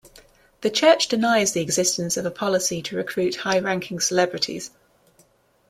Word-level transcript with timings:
The 0.61 0.71
church 0.71 1.09
denies 1.09 1.51
the 1.51 1.61
existence 1.61 2.17
of 2.17 2.25
a 2.25 2.31
policy 2.31 2.81
to 2.81 2.95
recruit 2.95 3.35
high-ranking 3.35 3.99
celebrities. 3.99 4.71